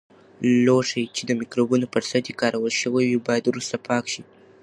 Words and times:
لوښي 0.65 1.03
چې 1.15 1.21
د 1.25 1.31
مکروبونو 1.39 1.85
پر 1.93 2.03
سطحې 2.11 2.33
کارول 2.41 2.73
شوي 2.81 3.03
وي، 3.07 3.19
باید 3.27 3.43
وروسته 3.47 3.75
پاک 3.87 4.05
شي. 4.13 4.23